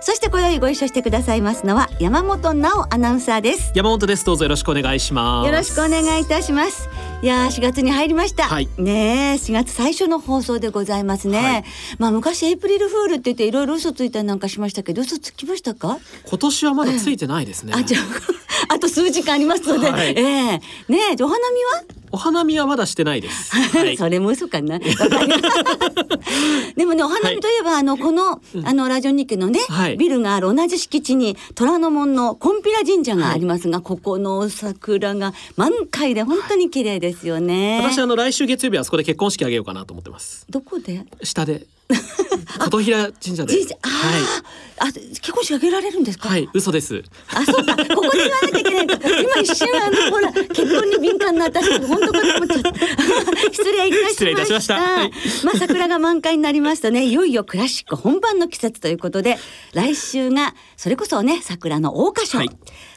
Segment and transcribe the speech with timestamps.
[0.00, 3.72] そして今宵ご一緒してくださいますのは山本直アナウンサーです。
[3.74, 4.24] 山本です。
[4.24, 5.46] どうぞよろしくお願いします。
[5.46, 6.88] よろしくお願いいたします。
[7.20, 8.68] いやー4月に入りました、はい。
[8.78, 11.64] ねえ4月最初の放送でございますね、はい。
[11.98, 15.98] まあ昔エイプリルフールって言っていろいろ嘘ついたりなんかしましたけど嘘つきましたか？
[16.28, 18.02] 今年はまだついてないですね、あじゃあ
[18.74, 20.14] あと数時間ありますので、はい。
[20.16, 20.22] ええ。
[20.22, 20.62] ね
[21.18, 21.97] えお花見は？
[22.12, 23.54] お花見はまだしてないです。
[23.76, 23.96] はい。
[23.96, 24.78] それも嘘かな。
[26.76, 29.96] でもね、お花見といえば、あの、この、あの、ラジオ日記のね、はい。
[29.96, 37.80] ビルがある同じ敷地に、虎ノ門のコンピラ神社がありますが、ここの桜が満開で本当に綺麗ですよね。
[37.82, 40.46] 私あの来週月曜日はそこで結婚式あげようかなと思ってます。
[40.48, 41.04] どこで？
[41.22, 41.66] 下で
[42.58, 43.54] 琴平神社で。
[43.54, 43.88] 神社、あ
[44.80, 46.28] あ、あ、結婚式あげられるんですか？
[46.28, 47.02] はい、はい、嘘です。
[47.34, 49.08] あ、そうか、ここで言わなきゃいけないと。
[49.08, 52.72] 今一瞬あの、ほら、結婚に敏感な私、本当かと思っちゃった。
[53.52, 54.10] 失礼いたしました。
[54.10, 54.74] 失礼いたしました。
[54.74, 55.12] はい。
[55.44, 59.38] まあ、桜が満開になりますとね、いよいよクラシック本番の季節ということで、
[59.72, 62.38] 来週が、それこそね、桜の桜花賞。
[62.38, 62.50] はい。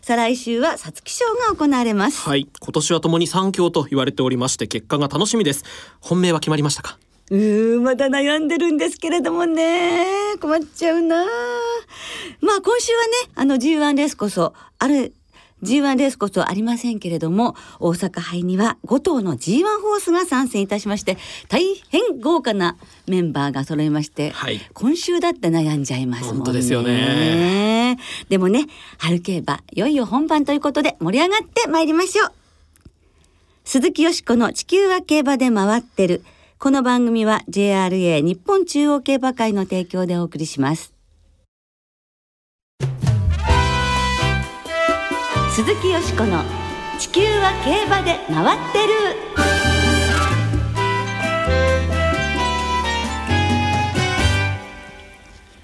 [0.04, 2.20] 再来週は皐月賞が行われます。
[2.28, 2.48] はい。
[2.60, 5.64] 今年はともに三強と言われておりまして結果が楽しみです。
[6.00, 6.98] 本命は決まりましたか？
[7.32, 10.06] うーんまだ悩んでるんですけれどもね
[10.42, 11.26] 困っちゃうな
[12.42, 15.14] まあ今週はねあの G1 レースこそある
[15.64, 22.76] G1 レースこそありませんけれども大阪杯には5頭の G1 ホースが参戦いたしまして大変豪華な
[23.08, 26.38] メンバーが揃いまして、はい今週だって悩んじゃいますもんね。
[26.40, 28.66] 本当ですよねでもね
[28.98, 32.32] 春競馬いよいよ本番ということで盛り上がってまいりましょう。
[33.64, 36.26] 鈴木よしこの地球は競馬で回ってる。
[36.64, 40.94] この番組は JRA 日本中央競馬会の提供でお送りします。
[45.56, 46.44] 鈴木よしこの
[47.00, 48.94] 地球は競馬で回ってる。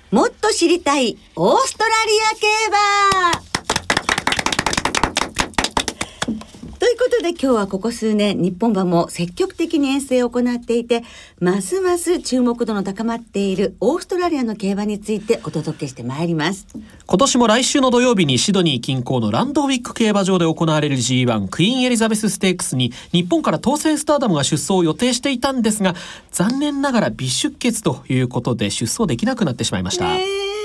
[0.09, 1.93] もっと知りたいオーストラリ
[2.23, 2.47] ア競
[3.43, 3.47] 馬
[6.76, 11.03] ということで今日はここ数年日本馬も積極的に遠征を行っていて
[11.39, 16.67] ますます注目度の高まっているオーストラリアの競馬についてお届けしてまいります。
[17.05, 25.95] 今年も来週の土曜日にシドニー近郊のランドウィック競馬場で行われる G1 クイーンエリザベスステークスに日本から当選スターダムが出走を予定していたんですが
[26.31, 30.56] 残念ながら微出血ということで出走できなくなってしまいました、ね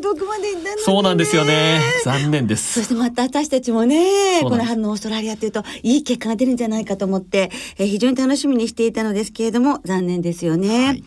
[0.00, 10.86] えあんなに遠くまで行ったねそうなんですよね残念でそすしてまた私たちもね、この春のオーストラリアというと、いい結果が出るんじゃないかと思って、えー非常に楽しみにしていたのですけれども、残念ですよね。
[10.86, 11.04] はい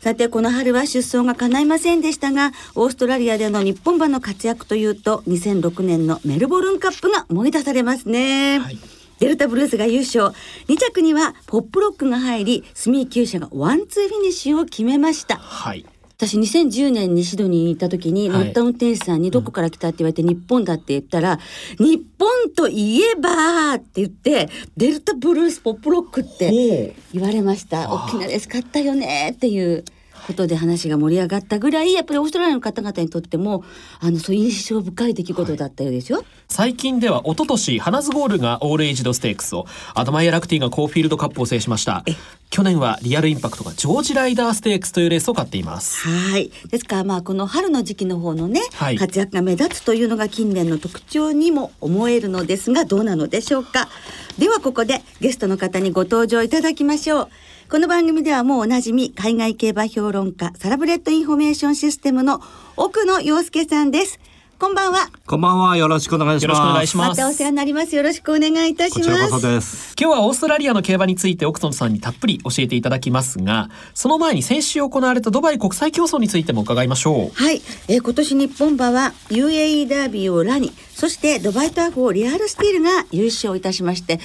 [0.00, 8.60] さて、この春は出走が叶いませんでしたが、オーストラリアでの日本馬の活躍というと、2006年のメルボルンカップが思い出されますね。
[8.60, 8.78] はい
[9.18, 10.34] デルタブルースが優勝。
[10.68, 15.36] 2着にはポップロックが入り、角居厩舎がワンツーフィニッシュを決めました。
[15.36, 15.84] はい
[16.20, 18.44] 私2010年にシドニーに行った時に、はい。
[18.44, 19.88] 乗った運転手さんにどこから来た？
[19.88, 21.38] って言われて日本だって言ったら、
[21.78, 27.84] 日本といえばって言ってデルタブルースポップロックって言われました。
[27.84, 27.98] あ。
[28.00, 29.82] ー大きなレース勝ったよねっていう
[30.26, 33.64] ことで話が盛り上がったぐらいやっぱりオーストラリアの方々にとっても
[34.00, 36.22] あのそういう印象深い出来事だったようですよ。
[36.48, 42.02] 最近では一昨年ハナズゴールがオールエイジドステークスをアドマイヤラクティがコーフィールドカップを制しました。
[42.06, 42.12] え
[42.50, 46.50] 去年はリアルインパクトがジョージライダーステークスというレースを勝っていますはい。
[46.68, 53.88] ですからまあこの春の時期の方のね、はい活躍が目立つというのが近年の特徴にも思えるのですがどうなのでしょうか。
[54.36, 57.28] ではここでゲストの方にご登場いただきましょう。
[57.70, 62.40] この番組ではもうおなじみ海外競馬評論家サラブレッドインフォメーションシステムの
[62.76, 64.18] 奥野陽介さんです。
[64.60, 65.08] こんばんは。
[65.26, 65.76] こんばんは。
[65.78, 66.58] よろしくお願いします。
[66.58, 67.96] よろしくお願いしますまたお世話になります。
[67.96, 69.08] よろしくお願いいたします。
[69.10, 69.94] こちらこそです。
[69.98, 84.20] 今日はオーストラリアの競馬について奥野さんにたっぷり教えていただきますがその前に先週行われたドバイ国際競争についても伺いましょうはい、えー今年日本馬は UAE ダービーをラにそしてドバイターフをリアルスティールが優勝いたしまして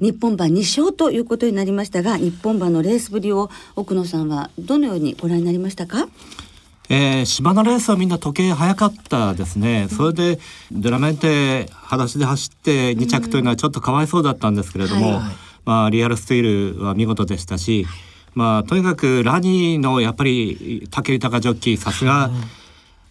[0.00, 6.08] 日本馬2勝ということになりましたが日本馬のレースぶりを奥野さんはどのようにご覧になりましたか？
[6.94, 9.88] えー、芝のレースはみんな時計早かったですね。
[9.88, 10.38] それで
[10.70, 17.86] ドラメンテ裸足で走って2着というのはちょっとかわいそうだったんですけれども、はいまあリアルスティールは見事でしたし、
[18.34, 22.30] まあとにかくラニーのやっぱり武豊ジョッキーさすが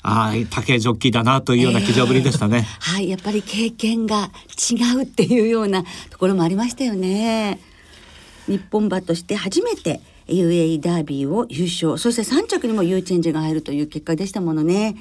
[0.03, 4.31] ああ竹ジョッキーだなというような騎乗ぶりでしたね、えー、はいやっぱり経験が
[4.71, 7.59] 違うっていうようなところもありましたよね。
[8.47, 10.01] 日本馬として初めて
[10.31, 14.95] UAE ダービーを優勝そして3着にも U チェンジが入るという結果でしたものね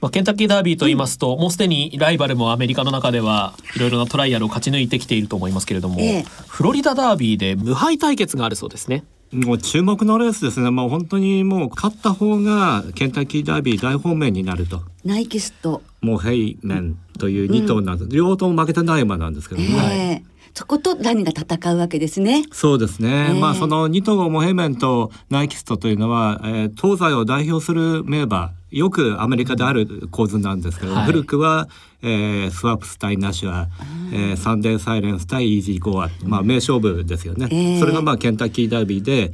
[0.00, 9.04] まあ、ケンタッキーダービーと言いますと、うん、もうすでにライバルもアメリカの中ではいろいろなトライアルを勝ち抜いてきていると思いますけれども、ええ、フロリダダービーで無敗対決があるそうですね。
[9.32, 10.70] もう注目のレースですね。
[10.70, 14.82] もう本当にもう勝った方がケンタッキーダービー大本命になると。
[15.04, 15.82] ナイキスト。
[16.00, 18.04] もうヘイメンという2頭なんです。
[18.04, 20.24] うん、両方とも負けてない馬なんですけどね。
[20.24, 22.44] えーそことラニが戦うわけですね。
[22.52, 23.28] そうですね。
[23.30, 31.68] えー、まあその2頭モヘメンとナイキストというのは、えー、東西を代表する名馬よくアメリカである構図なんですけど、はい、古くは、
[32.02, 33.68] えー、スワップス対ナシュア、
[34.12, 37.48] えー、サンデーサイレンス対イージーゴア、まあ名勝負ですよね。
[37.50, 39.32] えー、それがまあケンタッキーダービーで、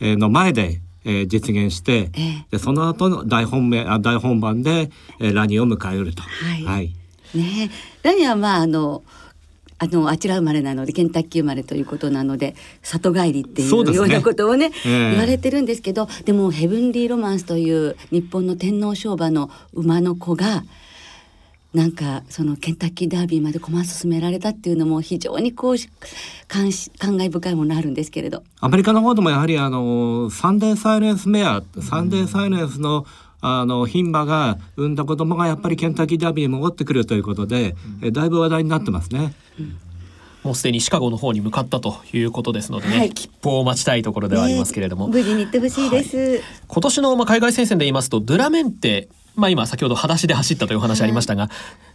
[0.00, 4.90] えー、の前でえー、実現して、えー、でその後の大本命あ大本番で、
[5.20, 6.22] えー、ラニを迎えると。
[6.22, 6.64] はい。
[6.64, 6.94] はい、
[7.34, 7.70] ね
[8.02, 9.02] ラニはまああの
[9.80, 14.88] あのあちら生まれなのでケンタッキー生まれということなので里帰りっていうようなことをね、ねえ。
[14.88, 20.64] ー、言われてるんですけどでもヘブンリーロマンスという日本の天皇賞馬の馬の子が
[21.74, 25.76] なんかそのケンタッキーダービーまで駒進められたっていうのも非常にこう
[26.48, 28.42] 感感慨深いものあるんですけれど。
[28.60, 33.04] アメリカの方でもやはりあのサンデーサイレンスメアサンデーサイレンスの、
[33.40, 39.34] あの牝馬が産んだ子供がやっぱりケンタッキーダービーに戻ってくるということで、うん、だいぶ話題になってますね。
[39.58, 39.78] うん
[40.44, 51.50] もうすでにシカゴの方に向かったということですのでね、はい、切符を待ちたいところではありますけれども、無事に行ってほしいです、はい、今年のまあ海外戦線で言いますとドゥラメンテまあ今先ほど裸足で走ったという話ありましたが、はい、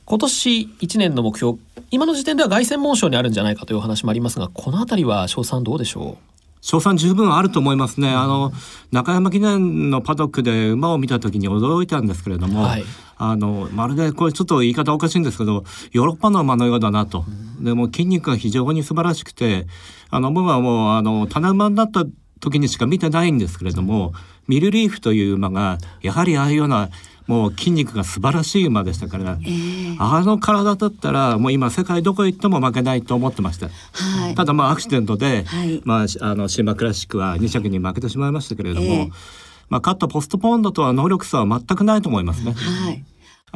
[0.06, 1.58] 今年1年の目標
[1.90, 6.33] 今の時点では凱旋門賞にあるんじゃないかというお話もありますがこの辺りは賞賛どうでしょう？
[6.64, 8.10] 賞賛十分あると思いますね。
[8.10, 8.54] あの
[8.94, 12.86] 中山記念のパドックで馬を見た時に驚いたんですけれども、はい、
[13.18, 17.26] あのまるでこれちょっと言い方おかしいんですけどヨーロッパの馬のようだなと。
[17.60, 19.68] でも筋肉が非常に素晴らしくて
[20.10, 22.06] あの馬はもうあの棚馬になった
[22.40, 24.14] 時にしか見てないんですけれども、
[24.48, 26.90] ミルリーフという馬がやはりああいうような
[27.28, 39.10] もう筋肉が素晴らしい馬でしたから、えー、あの体だったらもう今世界どこ行っても負けないと思ってました、はい、ただまあアクシデントで、はい、まああのシーマクラシックは2着に負けてしまいましたけれども、えー、
[39.70, 42.54] まあ勝ったポストポンドとは能力差は全くないと思いますね。
[42.54, 43.04] はい。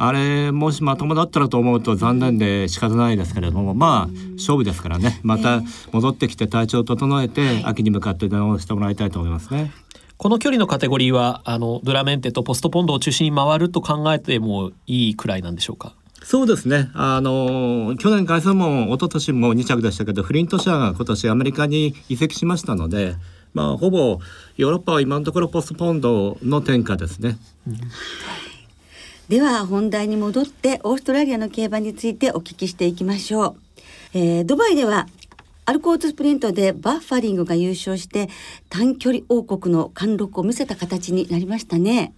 [0.00, 5.18] あれもしまともだったらと思うと残念で仕方ないですけれどもまあ勝負ですからね。
[5.24, 5.60] また
[5.90, 9.72] 戻ってきて体調を整えて秋に向かって出直してもらいたいと思いますね。
[10.18, 15.94] この距離のカテゴリーはあのドラメンテとポストポンドを中心に回ると考えてもいいくらいなんでしょうか？
[16.24, 16.90] そうですね。
[16.94, 23.14] あの去年凱旋門、一昨年も2着でしたけど、フリント社が今年アメリカに移籍しましたので、
[23.54, 24.18] まあほぼ
[24.56, 27.38] ヨーロッパは今のところポストポンドの天下ですね。
[27.68, 27.78] うん、
[29.28, 33.56] では本題に戻ってオーストラリアの競馬についてお聞きしていきましょう。
[34.14, 35.06] えー、ドバイでは
[35.68, 38.30] アルコーツスプリントでバッファリングが優勝して
[38.70, 42.14] 短距離王国の貫禄を見せた形になりましたね。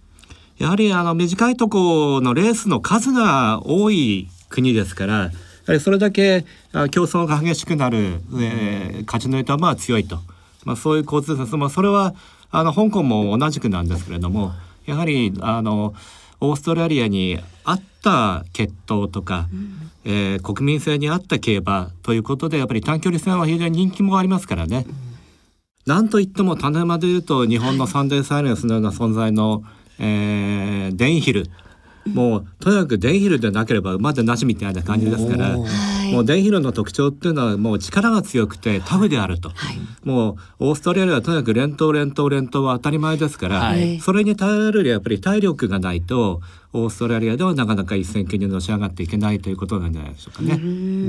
[0.57, 5.31] やはりあの短いとこのレースの数が多い国ですからや
[5.67, 6.45] はりそれだけ
[6.91, 10.19] 競争が激しくなる、えー、勝ち抜いた馬は強いと、
[10.63, 12.15] まあ、そういう交通説、まあ、それは
[12.51, 14.53] あの香港も同じくなんですけれども
[14.85, 15.93] やはりあの
[16.39, 24.85] オーストラリアに合った血統とか、うん、えー、国民性に合った競馬ということでやっぱり短距離戦は非常に人気もありますからね。
[24.87, 24.95] うん、
[25.85, 29.63] なんといっても種馬でいうと日本のサンデーサイレンスのような存在の、
[29.99, 31.47] えー、デンヒル。
[32.07, 35.55] もうとにかくデンヒルでなければ馬でなしみたいな感じですから。
[36.11, 46.41] もうデンヒルの特徴っていうのはもう力が強くてタフであると、はい、もうオーストラリアはとにかく連投連投連投は当たり前ですから、はい、それに耐えるよりやっぱり体力がないと
[46.73, 50.57] オーストラリアではなかなか一戦級にのし上がっていけないということなんじゃないでしょうかね。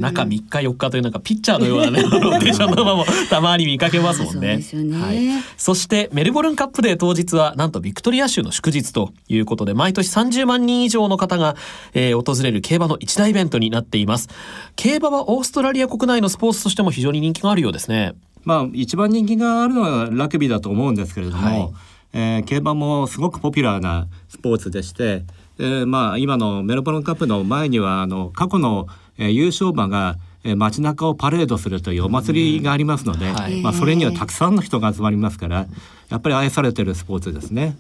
[0.00, 4.60] 中3日4日というなんかピッチャーのようなね ローテーションの馬もたまに見かけますもんね。
[4.60, 5.18] そねはい、
[5.56, 11.54] そしてメルボルンカップデー当日はなんとビクトリア州の祝日ということで毎年30万人以上の方が、
[11.94, 14.28] えー、訪れる競馬の一大イベントになっています。
[14.74, 18.14] 競馬はオーストラリア国内のスポーツとしても非常に人気があるようですね。
[18.44, 21.72] まあ一番人気があるのはラグビーだと思うんですけれども、はい、
[22.14, 25.22] えー、競馬もすごくポピュラーなスポーツでして。
[25.62, 35.66] えー、まあ今のメルボルンカップの前にはあの過去の、えー、優勝馬がえ街中をパレードするというお祭りがありますので、はい、まあ、それにはたくさんの人が集まりますから
[36.08, 37.76] やっぱり愛されてるスポーツですね。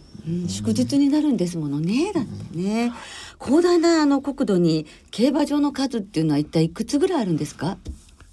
[0.46, 2.92] 祝日になるんですものねだってね。
[3.44, 7.78] 広大なあの国土に競馬場の数っていうのは一体いくつぐらいあるんですか？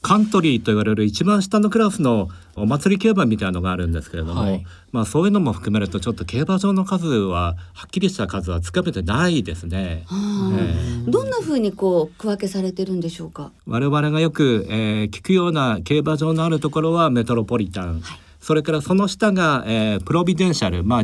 [0.02, 4.66] カントリーと言われる一番下のクラスのお祭り競馬みたいなのがあるんですけれども、はい。
[4.92, 10.04] まあそういうのも含めるとちょっと競馬場の数ははっきりした数はつかめてないですね。
[10.08, 10.16] は
[10.54, 10.76] あえ
[11.08, 11.12] え。
[11.12, 13.52] どんな風にこう区分けされてるんでしょうか？
[13.68, 18.02] 我々がよく、えー聞くような競馬場のあるところはメトロポリタン、
[18.50, 21.02] それからその下が、えープロビデンシャル、ま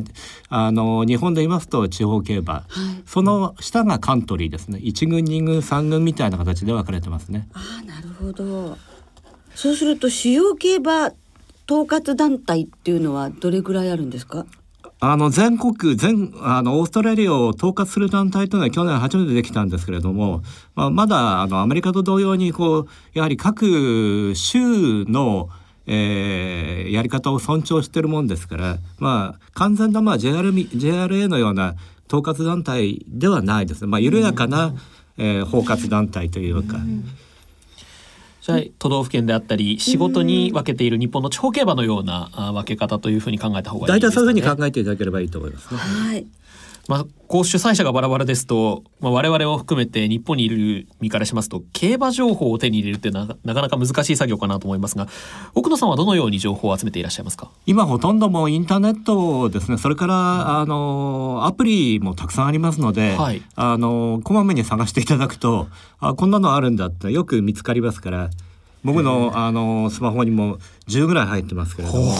[0.50, 2.64] あ、あの日本で言いますと地方競馬、はい。
[3.06, 7.48] その下がカントリーですね1軍2軍3軍みたいな形で分かれてますね。
[7.54, 8.80] ああなるほど。
[9.54, 11.06] そうすると主要競馬
[11.70, 14.48] 統括団体っていうのはどれぐらいあるんですか？
[15.00, 20.42] あの全国全あのオーストラリアを統括する団体というのは去年初めてできたんですけれども、
[20.74, 25.50] まあ、まだあのアメリカと同様にこうやはり各州の、
[25.88, 31.76] えーやり方を尊重しているもんですから、まあ、完全な、まあ、JR み JRA のような
[32.08, 34.74] 統括団体ではないです、まあ、緩やかな、
[35.18, 36.78] えー包括団体というか。
[38.42, 44.14] じゃあ都道府県であったり仕事に分けている日本の地方競馬のようなあ分け方というふうに考えた方がいい大体ですかね。
[44.14, 45.80] そういうふうに考えていただければいいと思いますね。
[45.80, 46.28] はい。
[46.88, 55.08] まあ、こう主催者がバラバラですと、まあ、我々を含めて日本にいる身からしますと競馬情報を手に入れるってななかなか難しい作業かなと思いますが
[55.56, 57.50] 奥野さんはどのように情報を集めていらっしゃいますか？
[57.66, 59.80] 今ほとんどもうインターネットですね。
[59.80, 63.42] それからあのアプリもたくさんありますので、はい。
[63.56, 65.68] あのこまめに探していただくと
[66.00, 68.30] あこんなのあるんだってよく見つかりますから
[68.84, 72.14] 僕のあのスマホにも10ぐらい入ってますけれども。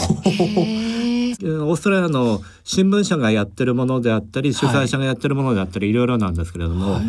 [1.42, 7.00] オーストラリアの新聞社がやってるものであったり主催者がやってるものであったりいろいろなんですけれども、あ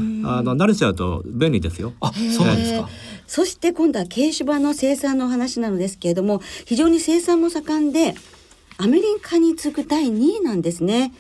[0.41, 1.93] の慣れちゃうと便利ですよ。
[2.01, 2.89] あそうなんですか。
[3.27, 8.15] そして今度は軽種馬の生産の話なのですけれども非常に生産も盛んで
[8.77, 11.13] アメリカに次ぐ第2位なんですね。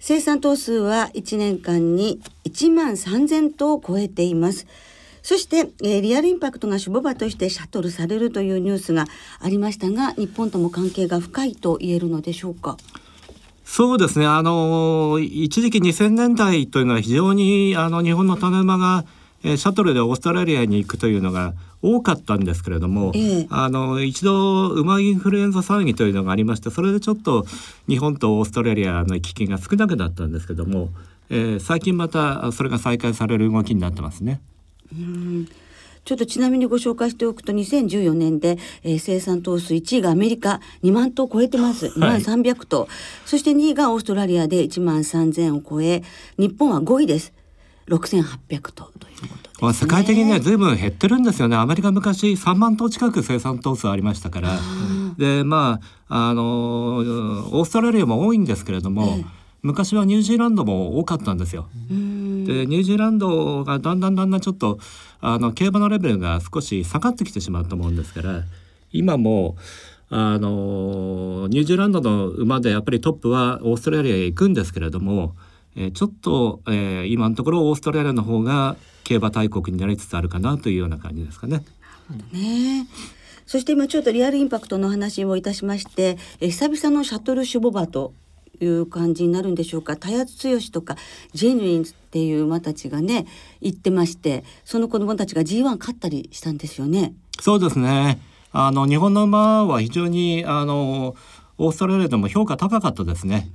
[0.00, 4.66] 生産頭数は1年間に1万3000頭を超えています
[5.28, 9.04] そして、えーリアルインパクトが種母馬としてシャトルされるというニュースが
[9.40, 12.78] ありましたが日本とも関係が深いと言えるのでしょうか？
[13.62, 14.24] そうですね。
[14.24, 19.04] あの一時期2000年代というのは非常にあの日本の種馬が、
[19.44, 27.44] えーシャトルでオーストラリアに行くというのが多かったんですけれども、ええあの一度馬インフルエンザ騒ぎというのがありましてそれでちょっと
[27.86, 30.88] 日本とオーストラリアの行き来が少なくなったんですけども、
[31.28, 34.40] えー最近またそれが再開される動きになってますね。
[36.04, 41.86] ちょっとちなみにご紹介しておくと2014年で、えー生産頭数1位がアメリカ2万頭を超えてます。
[41.86, 42.88] 2万300頭、
[43.26, 46.02] そして2位がオーストラリアで1万3000を超え
[46.38, 47.34] 日本は5位です。
[47.88, 51.56] 6800頭ということです、ね、まあ世界的にね随分減ってるんですよね。
[51.56, 54.58] アメリカ昔3万頭近く生産頭数ありましたから。
[55.18, 59.24] でまああのオーストラリアも多いんですけれども、ええ。
[59.62, 61.68] 昔はニュージーランドも多かったんですよ。
[61.90, 62.17] うん
[62.48, 64.78] でニュージーランドがだんだんだんだんちょっと
[65.20, 68.42] あの競馬のレベルが少し下がってきてしまうと思うんですから
[68.90, 69.56] 今も
[70.08, 75.36] あのニュージーランドの馬でやっぱりトップはオーストラリアへ行くんですけれども、
[75.76, 81.62] えーちょっと、えー今のところオーストラリアの方が競馬大国になりつつあるかなというような感じですかね。
[82.32, 82.86] ね。
[82.86, 82.86] え
[83.44, 88.14] そして今ちょっとリアルインパクトの話をいたしましてえー久々のシャトル種母馬と
[88.60, 90.96] いう感じになるんでしょうか田谷剛とか
[91.32, 93.26] ジェヌインっていう馬たちがね
[93.60, 97.14] 行ってましてその子供たちが G1 勝ったりしたんですよね。
[97.40, 98.20] そうですね。
[98.52, 101.14] あの日本の馬は非常にあの
[101.58, 103.50] オーストラリアでも評価高かったですね。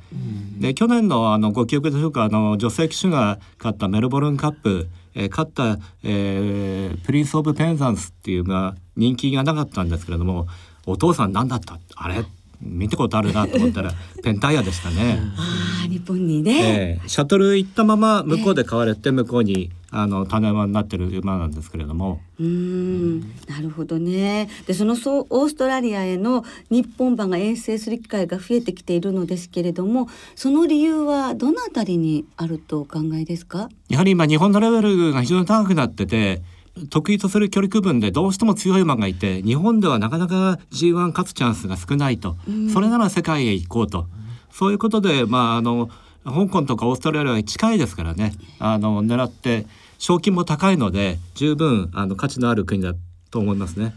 [0.60, 10.48] で去年のあのご記憶でしょうかあの女性騎手が勝ったメルボルンカップ、えー勝った、えープリンス・オブ・ペンザンスっていう馬は人気がなかったんですけれども
[10.86, 11.80] お父さん何だった？
[11.96, 12.24] あれ？
[12.62, 13.94] 見たことあるなと思ったら
[14.24, 15.20] ペンタイヤでしたね。
[15.38, 22.22] ああ日本にね、えーシャトル行ったまま向こうで買われて向こうにあの種馬になってる馬なんですけれども。
[22.40, 33.70] うーんなるほどねでそのそうオーストラリアへの日本馬が遠征する機会が増えてきているのですけれどもその理由はどのあたりにあるとお考えですか？
[33.90, 36.42] やはり今日本のレベルが非常に高くなってて
[36.90, 42.36] 得意とする距離区分でどうしても強い馬がいて日本ではなかなか G1 勝つチャンスが少ないと、
[42.74, 44.08] それなら世界へ行こうと、
[44.52, 45.90] そういうことでまああの
[46.26, 49.66] 香港とかオーストラリアは近いですからねあの狙って
[49.98, 52.94] 賞金も高いので十分あの価値のある国だ
[53.30, 53.96] と思いますね。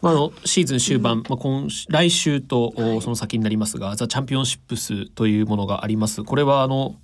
[0.00, 6.22] まあ、あのシーズン終盤、まあ、今週来週とおその先になりますが、ザ・チャンピオンシップスというものがあります。
[6.24, 6.96] これはあの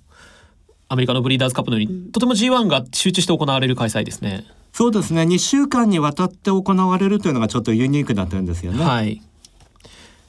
[0.87, 4.45] アメリカのブリーダーズカップのように、とても G1 が集中して行われる開催ですね。
[4.73, 8.83] そうですね2週間にわたって行われるというのがちょっとユニークな点ですよね。
[8.83, 9.21] はい。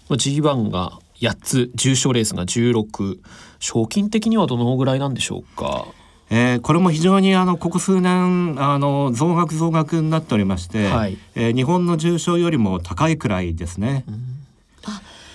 [0.08, 3.18] まあ G1 が8つ、重賞レースが16、
[3.60, 5.86] 賞金的にはどのぐらいなんでしょうか？
[6.30, 14.04] えー、これも非常にあのここ数年あの増額増額になっておりまして、はいえー日本の重症よりも高いくらいですね。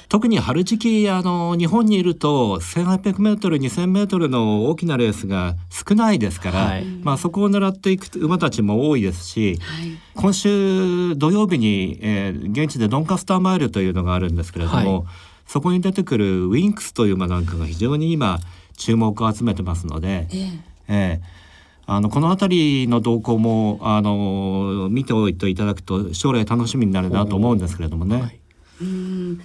[0.10, 6.86] 特に春時期あの日本にいると 1800m2000m の大きなレースが少ないですから、はい。
[6.86, 9.60] まあ、そこを狙っていく馬たちも多いですし
[10.16, 15.08] 今週土曜日に、えー現地でドンカスターマイルというのがあるんですけれども、はい。
[15.48, 18.40] そこに出てくるウィンクスという馬なんかが非常に今
[18.78, 20.28] 注目を集めてますので。
[20.32, 20.50] ええ。
[20.88, 21.22] ええ。
[21.86, 28.22] あのこの辺りの動向もあの見ておいていただくと将来楽しみになるなと思うんですけれどもね。
[28.22, 28.40] はい。
[28.82, 29.42] うん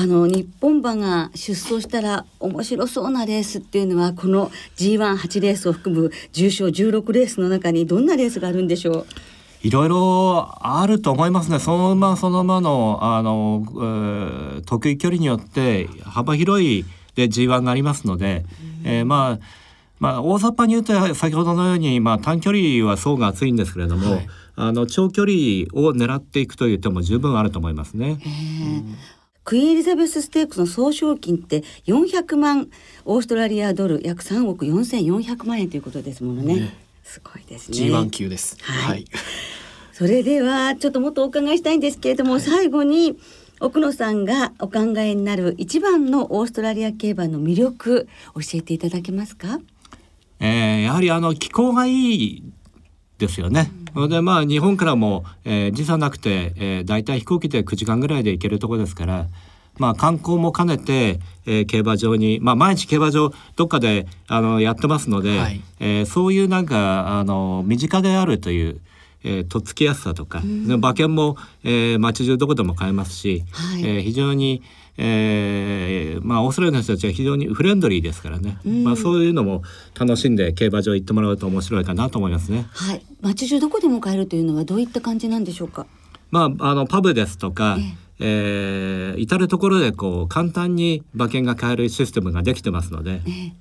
[0.00, 9.06] あの日本馬が出走したら面白そうなレースっていうのはこの G18 レースを含む重賞16レースの中にどんなレースがあるんでしょう？
[9.66, 11.58] いろいろあると思いますね。
[11.58, 16.84] その馬その馬のあの、えー得意距離によって幅広い
[17.16, 18.44] で G1 がありますので、
[18.84, 19.44] えーまあ
[19.98, 24.26] まあ大雑把に言うと先ほどのようにまあ短距離は層が厚いんですけれども、はい
[24.60, 25.32] あの長距離
[25.72, 28.18] を狙っていくという手も十分あると思いますね。
[29.48, 32.68] クイーンエリザベスステークスの総賞金って400万
[33.06, 36.56] オーストラリアドル約3億4400万円ということですものね。
[36.56, 37.78] ねすごいですね。
[37.78, 38.58] G1 級です。
[38.60, 39.04] はいはい。
[39.94, 43.18] それではちょっともっとお伺いしたいんですけれども、最後に
[43.58, 49.60] 奥野さんがお考えになる一番のオーストラリア競馬の魅力教えていただけますか？
[50.40, 52.42] えーやはりあの気候がいい
[53.16, 53.70] ですよね。
[53.94, 59.26] それでまあ日本からも、えー時差なくて、えー、だいたい飛行機で9時間ぐらいで行けるところですから、
[59.76, 65.60] まあ観光も兼ねて、えー競馬場に、まあ毎日競馬場どっかであのやってますので、はい。
[65.80, 68.80] えーそういうなんかあの身近であるという。
[69.24, 73.82] えーとっつきやすさとか、で馬券も、えー街中どこでも買えますし、はい。
[73.82, 74.62] えー非常に、
[75.00, 79.62] えーまあオーストラリアの人たちは非常にフレンドリーですからね、まあそういうのも
[79.98, 82.66] 楽しんで競馬場行ってもらうと面白いかなと思いますね。
[82.72, 85.86] はい、街中どこでも買えるというのはどういった感じなんでしょうか？
[86.30, 87.82] まああのパブですとかえ、
[88.20, 93.22] えー至る所でこう簡単に馬券が買えるシステムができてますので。
[93.26, 93.52] え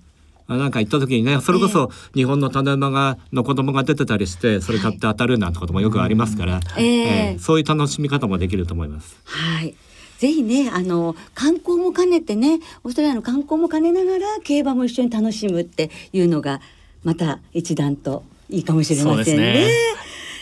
[0.47, 9.17] まあなんか行った時にねそれこそ日本の種馬がの子供が出てたりしてそれ買って当たるなんてこともよくありますから、えええーそういう楽しみ方もできると思います。
[9.25, 9.75] はい。
[10.17, 16.61] ぜひね、あの観光も兼ねてね、オーストラリアの観光も兼ねながら競馬も一緒に楽しむっていうのが
[17.03, 19.53] また一段といいかもしれませんね。
[19.53, 19.71] ね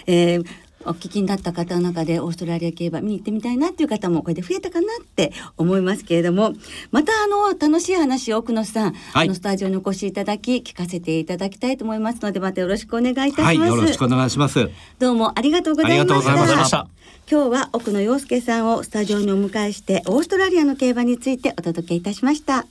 [0.07, 6.53] えーお聞きになった方の中でオーストラリア競馬見に行ってみたいなっていう方もこれで増えたかなって思いますけれども
[6.91, 13.43] またあの楽しい話を奥野さん、はいあのスタジオにお越しいただき聞かせていただきたいと思いますのでまたよろしくお願いいたします。
[13.43, 14.69] はい、よろしくお願いします。
[14.99, 16.87] どうもありがとうございました。
[17.29, 22.67] 今日は奥野陽介さんをスタジオにお迎えしてオーストラリアの競馬についてお届けいたしました。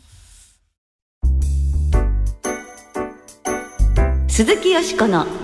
[4.29, 5.44] 鈴木よしこの地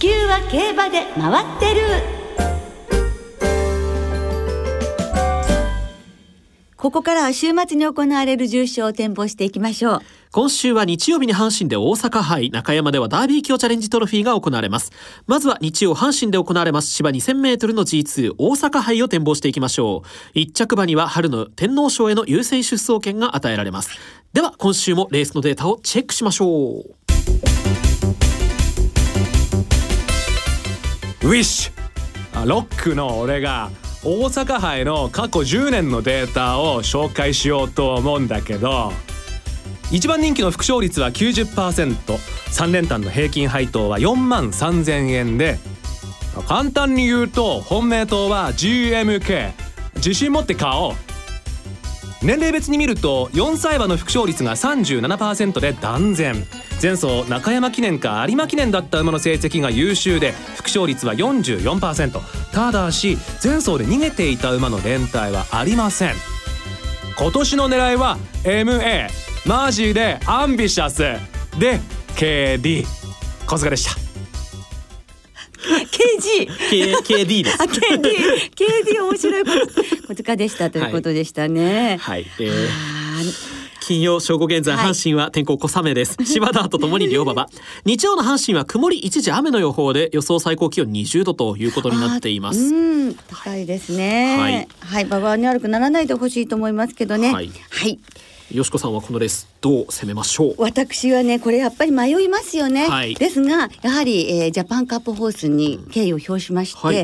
[0.00, 1.82] 球は競馬で回ってる。
[6.74, 10.00] ここからは週末に行われる重賞を展望していきましょう。
[10.32, 14.90] 今週は日曜日に阪神で大阪杯、中山ではダービー卿チャレンジトロフィーが行われます。
[15.26, 20.08] まずは日曜阪神で行われます芝2000メートルの G2 大阪杯を展望していきましょう。
[20.32, 23.90] 一着馬には春の天皇賞への優先出走権が与えられます。
[24.32, 27.69] では今週もレースのデータをチェックしましょう。
[31.22, 33.70] ウィッシュロックの俺が
[34.02, 38.90] 大阪杯の過去10年のデータを紹介しようと思うんだけど
[39.90, 45.58] 一番人気の副勝率は 90%3 連単の平均配当は4万3000円で
[46.48, 49.52] 簡単に言うと本命党は GMK
[49.96, 51.09] 自信持って買おう。
[52.22, 56.46] 年齢別に見ると4歳馬の副勝率が37%で断然。
[56.82, 62.20] 前走中山記念か有馬記念だった馬の成績が優秀で副勝率は44%
[62.52, 66.14] ただし前走で逃げていた馬の連帯はありません。
[67.18, 69.08] 今年の狙いは MA
[69.46, 71.02] マジでアンビシャス。
[71.58, 71.80] で
[72.16, 72.84] KD
[73.46, 74.09] 小塚でした。
[75.90, 77.64] KG K KD です あ。
[77.64, 81.98] KD KD 面白いこと小塚でしたということでしたね。
[82.00, 82.26] はい。
[82.38, 86.16] えーあー金曜正午現在はい阪神は天候小雨です。
[86.24, 87.48] 柴田とともに両馬場。
[87.84, 92.60] 日曜の阪神は曇り一時雨の予報で予想最高気温20度ということになっています。
[92.60, 94.36] うん、高いですね。
[94.38, 97.32] はいはい、馬場に悪くならないでほしいと思いますけどね。
[97.32, 97.98] はいはい。
[98.52, 100.54] よしこさんはこのレースどう攻めましょう？
[100.58, 103.14] 私はねこれやっぱり迷いますよね、はい。
[103.14, 106.96] ですがやはり、えージャパンカップホースに敬意を表しまして、はい。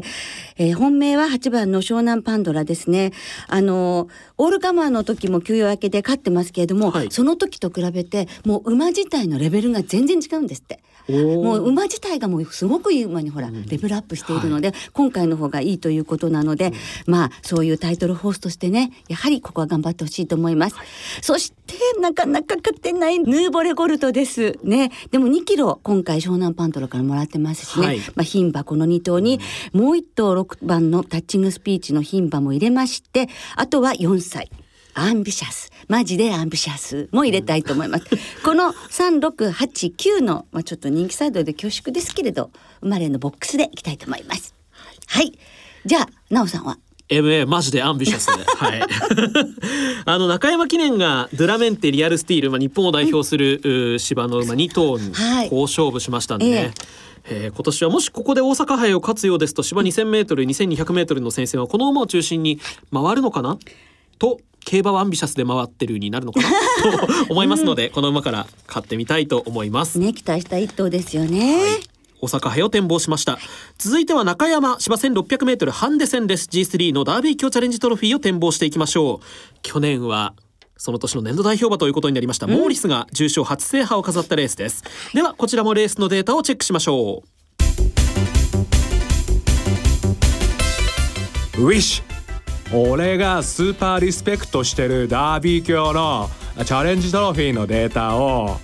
[0.56, 3.12] えー本命は8番の湘南パンドラですね。
[3.46, 7.12] あのオールカマーの時も休養明けで勝ってますけれども、はい。
[7.12, 10.80] その時と比べてもう馬自体のレベルが全然違うんですって。
[11.08, 16.72] もう馬自体がもうすごくいい馬にほらレベルアップしているので、今回の方がいいということなので、
[17.06, 20.76] まあそういうタイトルホースとしてねやはりここは頑張ってほしいと思います、
[21.22, 24.90] そしてなかなか勝てないヌーボレゴルトですね。
[25.10, 27.98] でも2キロ今回湘南パントラからもらってますしね、はい。
[27.98, 29.40] まあ牝馬この2頭に
[29.72, 34.50] もう1頭6番のタッチングスピーチの牝馬も入れましてあとは4歳
[34.98, 35.70] アンビシャス。
[35.88, 37.08] マジでアンビシャス。
[37.12, 38.06] も入れたいと思います。
[38.42, 44.54] この3689の、まあ、ちょっと人気サイドで恐縮ですけれど生まれのボックスでいきたいと思います。
[45.06, 45.38] はい。
[45.84, 46.78] じゃあなおさんは
[47.10, 48.82] ？MA マジでアンビシャスで、 はい。
[50.06, 55.50] あの中山記念がドゥラメンテ、リアルスティール、まあ、日本を代表する、う芝の馬2頭にはい。
[55.50, 56.72] 好勝負しましたんでね。
[57.28, 62.60] えー今年はもしここで大阪杯を勝つようですと芝 2000m、2200m の戦線はこの馬を中心に
[62.92, 63.58] 回るのかな？
[64.20, 66.52] と競馬はアンビシャスで回ってるになるのかなと
[67.32, 69.98] 思いますので、この馬から買ってみたいと思います。
[69.98, 71.62] ね期待した一頭ですよね、
[72.20, 73.38] 大阪杯を展望しました。
[73.78, 76.48] 続いては中山芝 1600m ハンデ戦です。
[76.50, 79.26] G3 のダービー強チャレンジトロフィーを展望していきましょう。
[79.62, 80.34] 去年は
[80.76, 84.82] その年の年度代表馬ということになりました、モーリスが重賞初制覇を飾ったレースです。
[85.14, 87.22] ではこちらもレースのデータをチェックしましょ
[91.56, 91.62] う。
[91.62, 92.15] ウィッシュ
[92.72, 96.28] 俺がスーパーリスペクトしてるダービー卿の
[96.64, 98.58] チャレンジトロフィーのデータを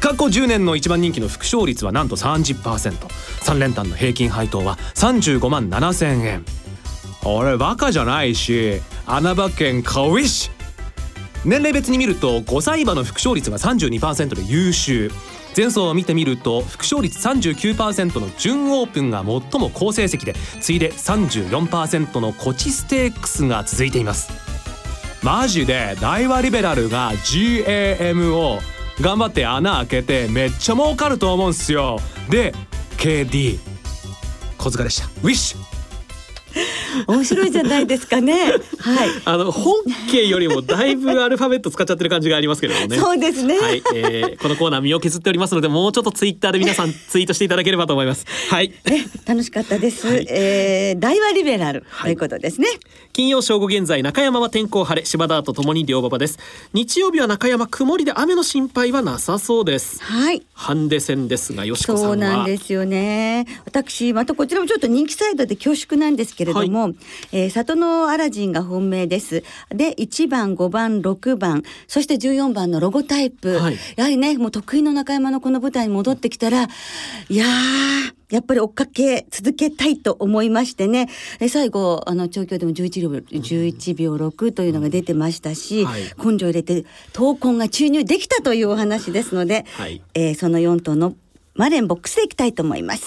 [0.00, 6.44] 過去10年の一番人気の副勝率はなんと 30%3 連単の平均配当は35万7千円。
[7.24, 10.52] 俺バカじゃないし穴場券買うウィッシュ
[11.44, 15.10] 年齢別に見ると5歳馬の副勝率が32%で優秀。
[15.56, 24.30] 前走を見てみると副勝率39%の準オープンが最も好成績で次いで34%のコチステークスが続いています。
[25.22, 28.58] マジで大和リベラルが GAM を
[29.00, 31.98] 頑張って穴開けてめっちゃ儲かると思うんすよ。
[32.28, 32.54] で
[32.98, 33.58] KD
[34.58, 35.06] 小塚でした。
[35.22, 35.65] ウィッシュ
[37.06, 38.52] 面白いじゃないですかね。
[38.78, 39.08] はい。
[39.24, 39.74] あの本
[40.10, 42.98] 家よりもだいぶアルファベット使っちゃってる感じがありますけれどもね。
[42.98, 43.58] そうですね。
[43.58, 48.26] はい、えー、このコーナー身を削っておりますのでもうちょっとツイッターで皆さん ツイートしていただければと思います。
[48.50, 48.72] はい。
[48.84, 50.26] ね楽しかったです、はい。
[50.28, 52.68] えー、大和リベラルということですね、
[53.12, 56.38] 金曜正午現在中山は天候晴れ芝田とともに両馬場です。
[56.72, 60.02] 日曜日は中山曇りで雨の心配はなさそうです。
[60.02, 60.42] はい。
[60.54, 62.08] ハンデ戦ですがよしこさんは。
[62.08, 63.46] そうなんですよね。
[63.64, 66.92] 私またこちらもちょっと人気サイドで恐縮なんですけれども、
[67.32, 69.42] えー里のアラジンが本命です。
[69.70, 73.76] で1番5番6番そして14番のロゴタイプ、はい。
[73.96, 76.66] やはりねもう得意の中山のこの舞台に戻ってきたらい
[77.36, 81.08] やーやっぱり追っかけ続けたいと思いましてね。
[81.38, 86.02] え最後あの調教でも11秒 ,11 秒6というのが出てましたし、はい。
[86.18, 90.02] 根性入れて闘魂が注入できたというお話ですので、はい。
[90.14, 91.14] えーその4頭の
[91.54, 93.06] マレンボックスでいきたいと思います。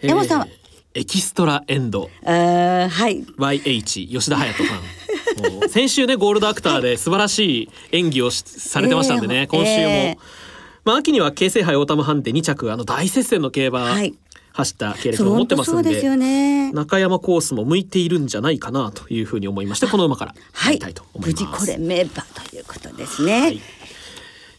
[0.00, 0.46] 山本さんは？
[0.48, 0.57] えー
[0.98, 10.48] エキストラエンドはい YH 吉田隼人さん先週ねゴールドアクターで素晴らしい演技をしされてましたんでね、えー今週も、えー
[10.84, 14.14] まあ秋には京成杯オータムハンデ2着あの大接戦の競馬、はい
[14.52, 16.72] 走った経歴を持ってますんでですよね。
[16.72, 20.80] 中山コースも向いているんじゃないかなというふうに思いましてこの馬からはい
[21.16, 21.32] 無。
[21.32, 23.40] 事これ名馬ということですね。
[23.40, 23.60] はい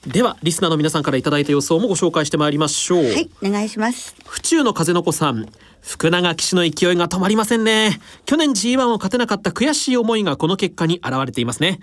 [0.08, 3.04] ではリスナーの皆さんからいただいた予想もご紹介してまいりましょう。
[3.04, 4.16] はい、お願いします。
[4.26, 5.50] 府中の風の子さん
[5.82, 8.00] 福永騎手の勢いが止まりませんね。
[8.26, 11.80] 去年 G1 を勝てなかった悔しい思いがこの結果に現れていますね。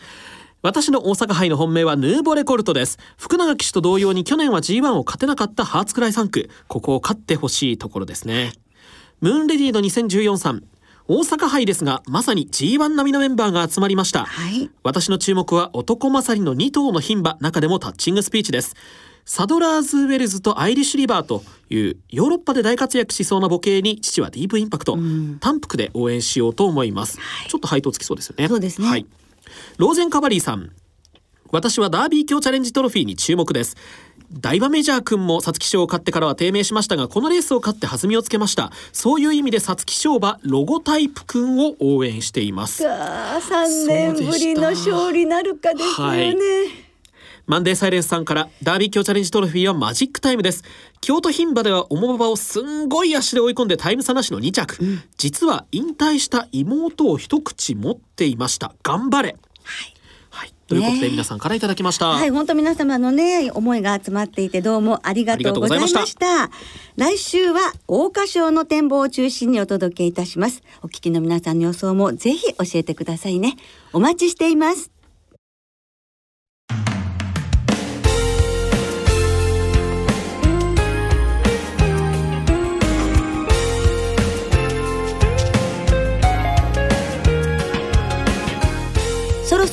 [0.63, 2.99] 私の大阪杯の本命はヌーボレコルトです。
[3.17, 8.53] 福永騎手と同様に去年は G1 を勝てなかったハーツクライ3区ここを勝ってほしいところですね。
[9.21, 10.63] ムーンレディの2014さん。
[11.09, 14.69] 大阪杯ですがまさに G1 並みのメンバーが集まりました、はい。
[14.83, 18.75] 私の注目は男勝りの2頭の牝馬中でもタッチングスピーチです
[19.29, 24.97] サドラーズウェルズとアイリッシュリバーというヨーロッパで大活躍しそうな母系に父はディープインパクト、
[25.41, 28.47] 単幅で応援しようと思います、ちょっと配当つきそうですよね。
[28.47, 28.89] そうですね。
[28.89, 29.05] はい、
[29.79, 30.71] ローゼンカバリーさん。
[31.51, 33.77] 私はダービー強チャレンジトロフィーに注目です。
[34.41, 38.71] 大馬メジャー君も皐月賞を勝ってからは低迷しましたがこのレースを勝って弾みをつけました。
[38.93, 42.89] そういう意味で皐月賞馬ロゴタイプ君を応援しています。
[42.89, 46.86] ああ、三年ぶりの勝利なるかですよね。
[47.49, 50.65] はいマンデーサイレンスさんからダービー強チャレンジトロフィーはマジックタイムです。
[51.01, 54.79] 京都牝馬では重馬場をすんごい足で追い込んでタイム差なしの2着、
[55.17, 58.75] 実は引退した妹を一口持っていました。
[58.83, 59.37] 頑張れ。
[60.31, 66.51] はい、ということで皆さんからいただきました、はい、本当皆様のね、思いが集まっていてどうもありがとうございました。
[66.97, 70.63] 来週は桜花賞の展望を中心にお届けいたします。
[70.83, 73.55] お聞きの皆さんの予想もぜひ教えてくださいね。
[73.93, 74.96] お待ちしています。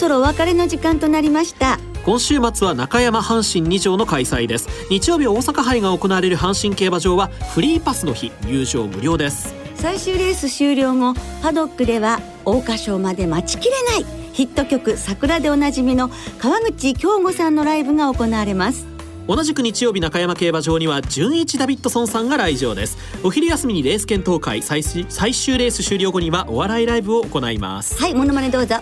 [0.04, 1.80] そろお別れの時間となりました。
[2.04, 4.68] 今週末は中山阪神2条の開催です。
[4.90, 9.56] 日曜日大阪杯が行われる阪神競馬場はフリーパスの日入場無料です。
[9.76, 18.86] 最終レース終了後パドックでは桜花賞まで待ちきれないヒット曲「桜」でおなじみの川口京吾さんのライブが行われます。
[19.26, 22.98] 同じく日曜日中山競馬場には純一ダビッドソンさんが来場です。
[23.24, 27.98] お昼休みにレース検討会最終最終レース終了後にはお笑いライブを行います。
[28.02, 28.76] はいモノマネどうぞ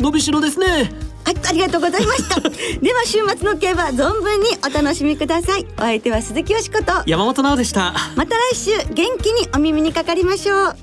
[0.00, 0.66] 伸びしろですね。
[1.24, 2.40] はいありがとうございました。
[2.80, 5.66] では週末の競馬存分にお楽しみください。
[5.76, 6.92] お相手は鈴木よしこと。
[7.06, 7.94] 山本直でした。
[8.16, 10.76] また来週元気にお耳にかかりましょう。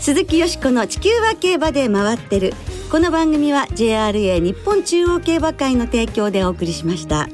[0.00, 2.54] 鈴木よしこの地球は競馬で回ってる。
[2.90, 7.28] この番組は JRA 日本中央競馬会の提供でお送りしました。